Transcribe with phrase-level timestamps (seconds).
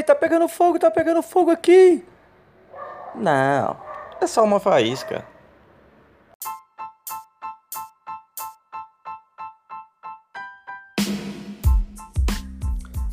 [0.00, 2.02] Ei, tá pegando fogo, tá pegando fogo aqui!
[3.14, 3.76] Não,
[4.18, 5.26] é só uma faísca.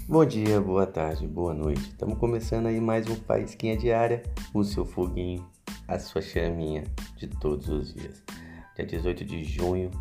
[0.08, 1.82] Bom dia, boa tarde, boa noite.
[1.82, 4.24] Estamos começando aí mais um Faísquinha Diária,
[4.54, 5.46] o seu foguinho,
[5.90, 6.86] a sua chaminha
[7.18, 8.24] de todos os dias.
[8.78, 9.92] Dia 18 de junho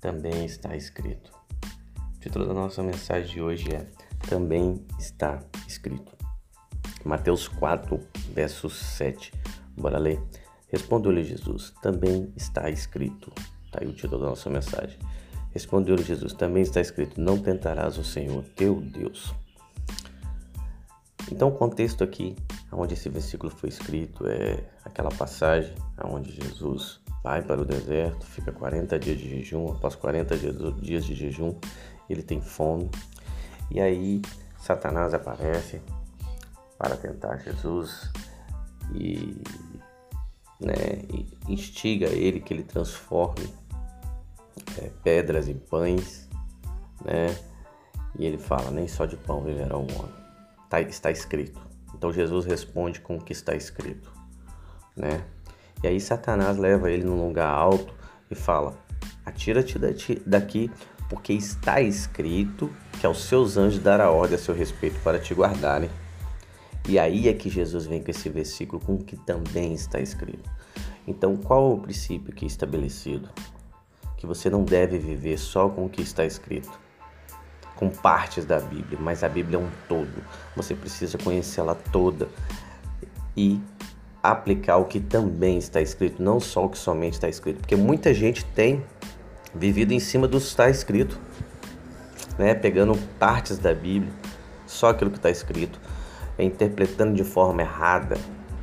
[0.00, 1.32] também está escrito.
[2.14, 3.84] O título da nossa mensagem de hoje é
[4.28, 6.19] Também está escrito.
[7.04, 7.98] Mateus 4,
[8.32, 9.32] verso 7.
[9.76, 10.20] Bora ler.
[10.68, 13.32] Respondeu-lhe Jesus: Também está escrito.
[13.64, 14.98] Está aí o título da nossa mensagem.
[15.52, 19.34] Respondeu-lhe Jesus: Também está escrito: Não tentarás o Senhor teu Deus.
[21.30, 22.34] Então, o contexto aqui,
[22.72, 28.50] onde esse versículo foi escrito, é aquela passagem onde Jesus vai para o deserto, fica
[28.50, 29.70] 40 dias de jejum.
[29.70, 30.36] Após 40
[30.80, 31.54] dias de jejum,
[32.08, 32.90] ele tem fome.
[33.70, 34.22] E aí,
[34.58, 35.80] Satanás aparece
[36.80, 38.10] para tentar Jesus
[38.94, 39.36] e,
[40.58, 41.02] né,
[41.46, 43.52] instiga ele que ele transforme
[44.78, 46.26] é, pedras em pães,
[47.04, 47.36] né?
[48.18, 50.14] E ele fala: nem só de pão viverá o homem.
[50.70, 51.60] Tá, está escrito.
[51.94, 54.10] Então Jesus responde com o que está escrito,
[54.96, 55.22] né?
[55.82, 57.92] E aí Satanás leva ele num lugar alto
[58.30, 58.74] e fala:
[59.26, 59.78] atira-te
[60.24, 60.70] daqui,
[61.10, 65.90] porque está escrito que aos seus anjos dará ordem a seu respeito para te guardarem.
[66.90, 70.50] E aí é que Jesus vem com esse versículo com o que também está escrito.
[71.06, 73.28] Então, qual é o princípio aqui estabelecido?
[74.16, 76.68] Que você não deve viver só com o que está escrito,
[77.76, 80.10] com partes da Bíblia, mas a Bíblia é um todo.
[80.56, 82.28] Você precisa conhecê-la toda
[83.36, 83.60] e
[84.20, 88.12] aplicar o que também está escrito, não só o que somente está escrito, porque muita
[88.12, 88.84] gente tem
[89.54, 91.20] vivido em cima do que está escrito,
[92.36, 92.52] né?
[92.52, 94.12] pegando partes da Bíblia,
[94.66, 95.78] só aquilo que está escrito,
[96.42, 98.16] interpretando de forma errada,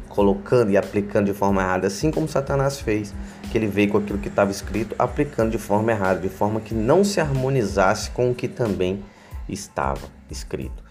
[0.10, 3.14] colocando e aplicando de forma errada, assim como Satanás fez,
[3.52, 6.74] que ele veio com aquilo que estava escrito, aplicando de forma errada, de forma que
[6.74, 9.04] não se harmonizasse com o que também
[9.48, 10.84] estava escrito.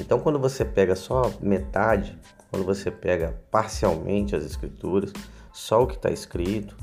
[0.00, 2.18] Então, quando você pega só metade,
[2.50, 5.12] quando você pega parcialmente as escrituras,
[5.52, 6.76] só o que está escrito,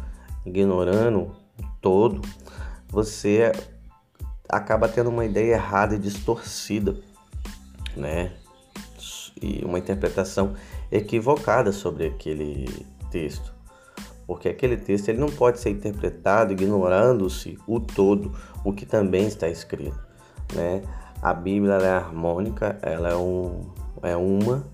[0.46, 2.22] ignorando o todo,
[2.90, 3.52] você
[4.50, 6.96] acaba tendo uma ideia errada e distorcida,
[7.96, 8.32] né?
[9.42, 10.54] E uma interpretação
[10.92, 13.54] equivocada sobre aquele texto.
[14.28, 18.32] Porque aquele texto ele não pode ser interpretado ignorando-se o todo,
[18.64, 20.00] o que também está escrito,
[20.54, 20.82] né?
[21.22, 23.70] A Bíblia é harmônica, ela é, um,
[24.02, 24.66] é uma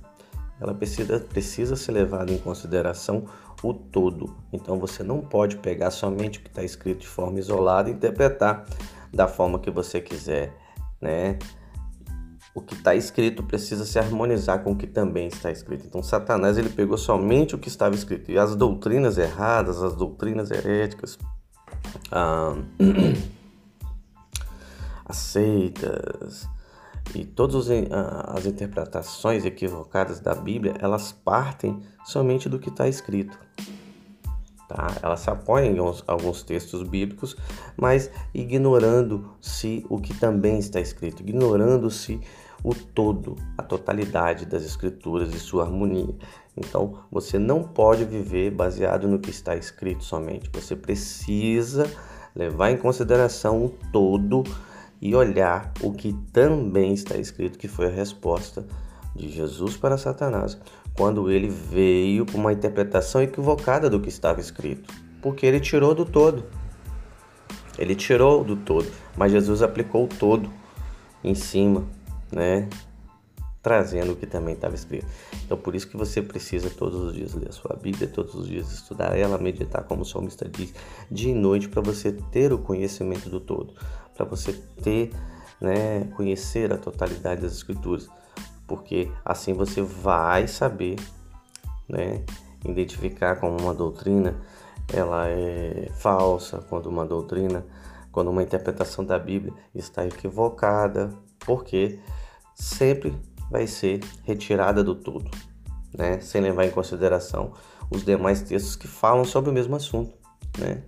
[0.59, 3.25] ela precisa, precisa ser levada em consideração
[3.61, 4.35] o todo.
[4.51, 8.65] Então você não pode pegar somente o que está escrito de forma isolada e interpretar
[9.13, 10.53] da forma que você quiser,
[10.99, 11.37] né?
[12.57, 15.85] O que está escrito precisa se harmonizar com o que também está escrito.
[15.85, 20.49] Então Satanás ele pegou somente o que estava escrito e as doutrinas erradas, as doutrinas
[20.49, 21.19] heréticas,
[22.11, 22.55] ah,
[27.13, 33.37] e todas as interpretações equivocadas da Bíblia, elas partem somente do que está escrito.
[34.67, 34.87] Tá?
[35.01, 37.37] Elas se apoiam em alguns, alguns textos bíblicos,
[37.77, 42.19] mas ignorando-se o que também está escrito, ignorando-se
[42.63, 46.13] o todo, a totalidade das escrituras e sua harmonia.
[46.55, 50.49] Então, você não pode viver baseado no que está escrito somente.
[50.51, 51.89] Você precisa
[52.35, 54.43] levar em consideração o todo
[54.99, 58.65] e olhar o que também está escrito, que foi a resposta
[59.15, 60.57] de Jesus para Satanás,
[60.97, 66.03] quando ele veio com uma interpretação equivocada do que estava escrito, porque ele tirou do
[66.03, 66.43] todo.
[67.77, 70.51] Ele tirou do todo, mas Jesus aplicou o todo
[71.23, 71.85] em cima,
[72.31, 72.67] né?
[73.61, 75.05] Trazendo o que também estava escrito.
[75.45, 78.47] Então, por isso que você precisa todos os dias ler a sua Bíblia, todos os
[78.47, 80.73] dias estudar ela, meditar, como o salmista diz,
[81.11, 83.73] dia e noite, para você ter o conhecimento do todo
[84.17, 84.51] para você
[84.81, 85.11] ter,
[85.61, 88.09] né, conhecer a totalidade das escrituras,
[88.67, 90.97] porque assim você vai saber,
[91.87, 92.23] né,
[92.65, 94.35] identificar como uma doutrina
[94.93, 97.65] ela é falsa, quando uma doutrina,
[98.11, 101.99] quando uma interpretação da Bíblia está equivocada, porque
[102.55, 103.13] sempre
[103.49, 105.29] vai ser retirada do todo,
[105.93, 107.53] né, sem levar em consideração
[107.89, 110.13] os demais textos que falam sobre o mesmo assunto,
[110.57, 110.83] né?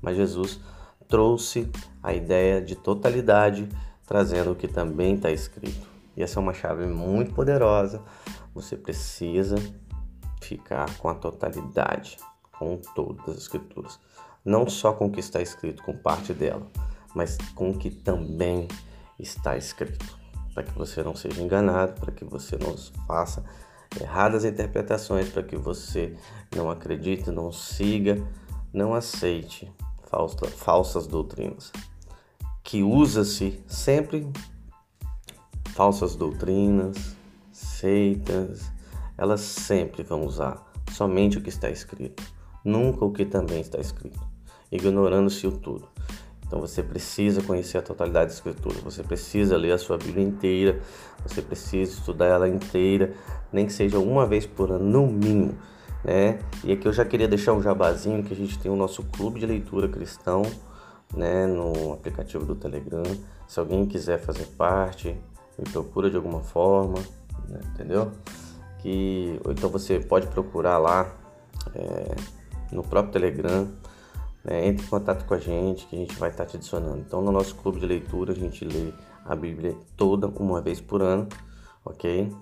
[0.00, 0.60] Mas Jesus
[1.08, 1.68] trouxe
[2.02, 3.68] a ideia de totalidade,
[4.06, 5.95] trazendo o que também está escrito.
[6.16, 8.02] E essa é uma chave muito poderosa.
[8.54, 9.56] Você precisa
[10.40, 12.16] ficar com a totalidade,
[12.58, 14.00] com todas as escrituras.
[14.44, 16.66] Não só com o que está escrito, com parte dela,
[17.14, 18.68] mas com o que também
[19.18, 20.16] está escrito.
[20.54, 22.74] para que você não seja enganado, para que você não
[23.06, 23.44] faça
[24.00, 26.16] erradas interpretações, para que você
[26.54, 28.26] não acredite, não siga,
[28.72, 29.70] não aceite
[30.10, 31.70] falsa, falsas doutrinas.
[32.64, 34.32] Que usa-se sempre
[35.76, 37.14] falsas doutrinas,
[37.52, 38.72] seitas,
[39.18, 42.22] elas sempre vão usar somente o que está escrito,
[42.64, 44.18] nunca o que também está escrito,
[44.72, 45.86] ignorando-se o tudo.
[46.46, 50.80] Então você precisa conhecer a totalidade da escritura, você precisa ler a sua Bíblia inteira,
[51.22, 53.12] você precisa estudar ela inteira,
[53.52, 55.58] nem que seja uma vez por ano, no mínimo.
[56.02, 56.38] Né?
[56.64, 59.40] E aqui eu já queria deixar um jabazinho que a gente tem o nosso clube
[59.40, 60.40] de leitura cristão,
[61.14, 63.02] né, no aplicativo do Telegram.
[63.46, 65.14] Se alguém quiser fazer parte,
[65.58, 66.98] me procura de alguma forma,
[67.48, 68.12] né, entendeu?
[68.78, 71.14] Que ou então você pode procurar lá
[71.74, 72.14] é,
[72.70, 73.68] no próprio Telegram
[74.46, 76.98] né, entre em contato com a gente que a gente vai estar te adicionando.
[76.98, 78.92] Então, no nosso clube de leitura, a gente lê
[79.24, 81.28] a Bíblia toda uma vez por ano,
[81.84, 82.32] ok?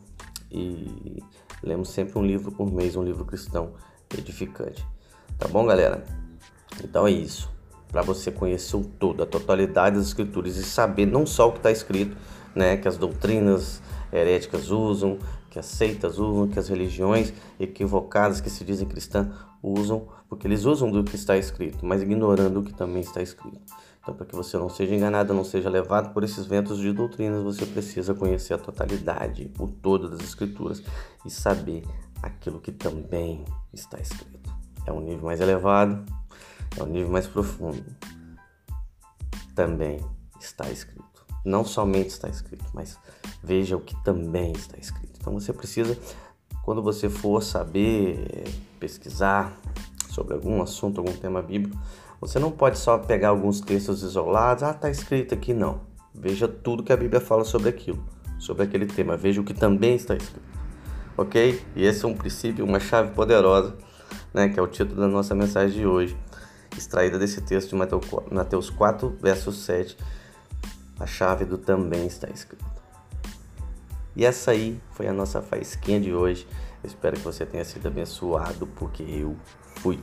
[0.51, 1.23] E
[1.63, 3.73] lemos sempre um livro por mês, um livro cristão
[4.17, 4.87] edificante.
[5.39, 6.05] Tá bom, galera?
[6.85, 7.51] Então é isso.
[7.89, 11.59] Para você conhecer o todo, a totalidade das escrituras e saber não só o que
[11.59, 12.15] está escrito,
[12.55, 15.19] né, que as doutrinas heréticas usam,
[15.51, 19.29] que as seitas usam, que as religiões equivocadas que se dizem cristãs
[19.63, 23.61] usam, porque eles usam do que está escrito, mas ignorando o que também está escrito.
[24.03, 27.43] Então, para que você não seja enganado, não seja levado por esses ventos de doutrinas,
[27.43, 30.83] você precisa conhecer a totalidade, o todo das escrituras
[31.25, 31.85] e saber
[32.23, 34.53] aquilo que também está escrito.
[34.87, 36.05] É um nível mais elevado,
[36.77, 37.83] é um nível mais profundo.
[39.55, 39.99] Também
[40.39, 41.14] está escrito.
[41.45, 42.99] Não somente está escrito, mas
[43.43, 45.19] veja o que também está escrito.
[45.21, 45.99] Então você precisa,
[46.63, 48.45] quando você for saber
[48.81, 49.57] pesquisar
[50.11, 51.79] sobre algum assunto, algum tema bíblico,
[52.21, 55.81] você não pode só pegar alguns textos isolados, ah, está escrito aqui, não.
[56.15, 58.03] Veja tudo que a Bíblia fala sobre aquilo,
[58.39, 59.17] sobre aquele tema.
[59.17, 60.47] Veja o que também está escrito.
[61.17, 61.61] Ok?
[61.77, 63.77] E esse é um princípio, uma chave poderosa,
[64.33, 66.17] né, que é o título da nossa mensagem de hoje,
[66.77, 67.77] extraída desse texto de
[68.31, 69.97] Mateus 4, verso 7.
[70.99, 72.65] A chave do também está escrito.
[74.17, 76.47] E essa aí foi a nossa faísquinha de hoje.
[76.85, 79.37] Espero que você tenha sido abençoado, porque eu
[79.77, 79.99] fui.